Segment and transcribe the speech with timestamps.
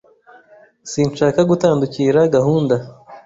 [0.91, 2.75] Sinshaka gutandukira gahunda